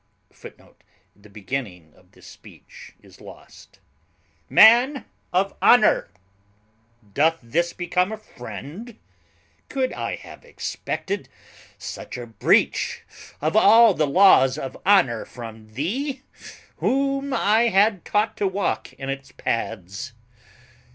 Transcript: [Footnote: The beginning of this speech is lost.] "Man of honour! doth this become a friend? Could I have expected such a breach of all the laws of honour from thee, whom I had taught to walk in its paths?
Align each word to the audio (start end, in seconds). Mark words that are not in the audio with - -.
[Footnote: 0.33 0.81
The 1.15 1.29
beginning 1.29 1.93
of 1.93 2.13
this 2.13 2.25
speech 2.25 2.95
is 3.03 3.21
lost.] 3.21 3.79
"Man 4.49 5.05
of 5.31 5.53
honour! 5.61 6.09
doth 7.13 7.37
this 7.43 7.71
become 7.71 8.11
a 8.11 8.17
friend? 8.17 8.97
Could 9.69 9.93
I 9.93 10.15
have 10.15 10.43
expected 10.43 11.29
such 11.77 12.17
a 12.17 12.25
breach 12.25 13.03
of 13.41 13.55
all 13.55 13.93
the 13.93 14.07
laws 14.07 14.57
of 14.57 14.75
honour 14.87 15.23
from 15.23 15.67
thee, 15.75 16.23
whom 16.77 17.31
I 17.31 17.67
had 17.67 18.03
taught 18.03 18.35
to 18.37 18.47
walk 18.47 18.93
in 18.93 19.07
its 19.07 19.31
paths? 19.31 20.13